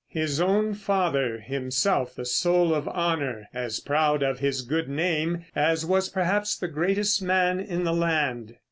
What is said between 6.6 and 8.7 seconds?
greatest man in the land.